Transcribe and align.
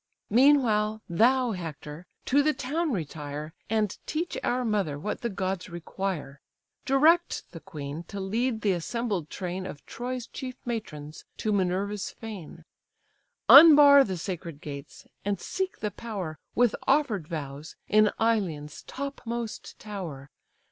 Meanwhile 0.31 1.03
thou, 1.07 1.51
Hector, 1.51 2.07
to 2.25 2.41
the 2.41 2.55
town 2.55 2.91
retire, 2.91 3.53
And 3.69 3.95
teach 4.07 4.35
our 4.43 4.65
mother 4.65 4.97
what 4.97 5.21
the 5.21 5.29
gods 5.29 5.69
require: 5.69 6.41
Direct 6.85 7.43
the 7.51 7.59
queen 7.59 8.01
to 8.05 8.19
lead 8.19 8.61
the 8.61 8.71
assembled 8.71 9.29
train 9.29 9.67
Of 9.67 9.85
Troy's 9.85 10.25
chief 10.25 10.55
matrons 10.65 11.23
to 11.37 11.51
Minerva's 11.53 12.09
fane; 12.09 12.65
Unbar 13.47 14.03
the 14.03 14.17
sacred 14.17 14.59
gates, 14.59 15.05
and 15.23 15.39
seek 15.39 15.77
the 15.81 15.91
power, 15.91 16.39
With 16.55 16.75
offer'd 16.87 17.27
vows, 17.27 17.75
in 17.87 18.09
Ilion's 18.19 18.81
topmost 18.87 19.77
tower. 19.77 20.31